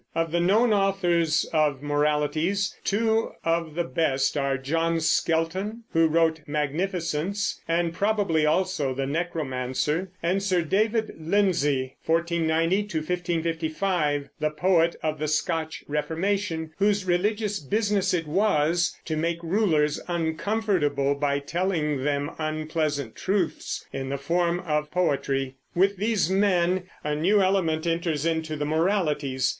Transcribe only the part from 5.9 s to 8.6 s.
who wrote "Magnificence," and probably